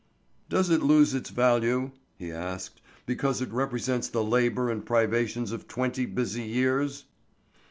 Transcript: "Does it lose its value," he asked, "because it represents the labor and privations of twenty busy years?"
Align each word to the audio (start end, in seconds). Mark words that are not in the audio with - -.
"Does 0.49 0.71
it 0.71 0.81
lose 0.81 1.13
its 1.13 1.29
value," 1.29 1.91
he 2.17 2.31
asked, 2.31 2.81
"because 3.05 3.39
it 3.39 3.51
represents 3.53 4.07
the 4.07 4.23
labor 4.23 4.71
and 4.71 4.83
privations 4.83 5.51
of 5.51 5.67
twenty 5.67 6.07
busy 6.07 6.41
years?" 6.41 7.05